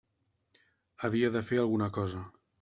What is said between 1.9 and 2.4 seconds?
cosa.